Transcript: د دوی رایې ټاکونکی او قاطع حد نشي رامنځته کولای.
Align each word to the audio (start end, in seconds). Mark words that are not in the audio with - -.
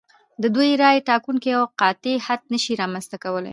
د 0.41 0.43
دوی 0.55 0.71
رایې 0.81 1.05
ټاکونکی 1.09 1.49
او 1.59 1.63
قاطع 1.79 2.15
حد 2.27 2.41
نشي 2.53 2.73
رامنځته 2.81 3.17
کولای. 3.23 3.49